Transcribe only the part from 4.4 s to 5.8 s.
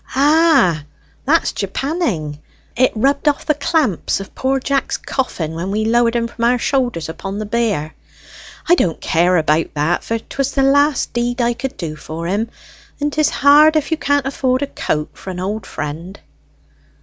Jack's coffin when